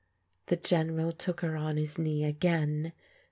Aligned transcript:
*' 0.25 0.45
The 0.47 0.55
General 0.55 1.11
took 1.11 1.41
her 1.41 1.55
on 1.55 1.77
his 1.77 1.99
knee 1.99 2.23
again. 2.23 2.91